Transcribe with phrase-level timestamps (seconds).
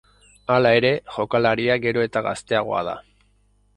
[0.53, 2.97] Hala ere, jokalaria gero eta gazteagoa da.